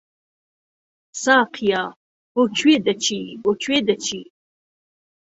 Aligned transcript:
ساقییا! 1.23 1.83
بۆ 2.33 2.43
کوێ 2.57 2.75
دەچی، 2.85 3.21
بۆ 3.43 3.51
کوێ 3.61 3.79
دەچی؟ 3.87 4.23